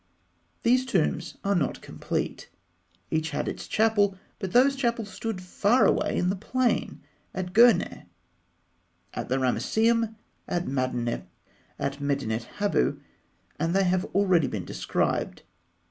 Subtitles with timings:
[0.63, 2.49] These tombs are not complete.
[3.11, 7.01] Each had its chapel; but those chapels stood far away in the plain,
[7.35, 8.07] at Gûrneh,
[9.13, 10.15] at the Ramesseum,
[10.47, 11.27] at Medinet
[11.77, 12.99] Habû;
[13.59, 15.43] and they have already been described.